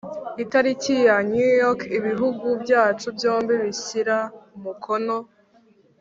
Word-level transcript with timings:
Itariki 0.43 0.93
ya 1.07 1.17
new 1.31 1.49
york 1.63 1.79
ibihugu 1.97 2.47
byacu 2.63 3.07
byombi 3.17 3.53
bishyira 3.61 4.17
umukono 4.57 5.17